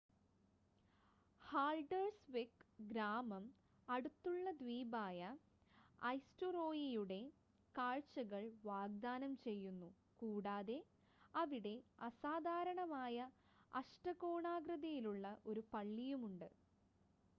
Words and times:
Haldarsvik 1.41 2.61
ഗ്രാമം 2.87 3.43
അടുത്തുള്ള 3.87 4.51
ദ്വീപായ 4.51 5.19
ഐസ്‌റ്റുറോയിയുടെ 6.01 7.19
കാഴ്ചകൾ 7.75 8.41
വാഗ്‌ദാനം 8.63 9.35
ചെയ്യുന്നു 9.43 9.89
കൂടാതെ 10.19 10.79
അവിടെ 11.35 11.75
അസാധാരണമായ 12.01 13.19
അഷ്ടകോണാകൃതിയിലുള്ള 13.73 15.37
ഒരു 15.45 15.63
പള്ളിയുമുണ്ട് 15.73 16.49